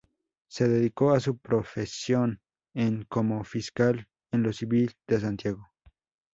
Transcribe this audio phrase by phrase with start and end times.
[0.49, 2.41] Se dedicó a su profesión
[2.73, 5.67] en como fiscal en lo civil, de Santiago.